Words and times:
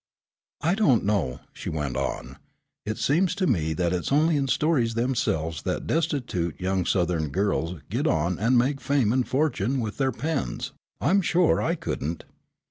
"I 0.61 0.73
don't 0.73 1.05
know," 1.05 1.41
she 1.53 1.69
went 1.69 1.95
on, 1.95 2.37
"it 2.87 2.97
seems 2.97 3.35
to 3.35 3.45
me 3.45 3.73
that 3.73 3.93
it's 3.93 4.11
only 4.11 4.35
in 4.35 4.47
stories 4.47 4.95
themselves 4.95 5.61
that 5.61 5.85
destitute 5.85 6.59
young 6.59 6.87
Southern 6.87 7.29
girls 7.29 7.75
get 7.87 8.07
on 8.07 8.39
and 8.39 8.57
make 8.57 8.81
fame 8.81 9.13
and 9.13 9.27
fortune 9.27 9.79
with 9.79 9.97
their 9.97 10.11
pens. 10.11 10.71
I'm 10.99 11.21
sure 11.21 11.61
I 11.61 11.75
couldn't." 11.75 12.23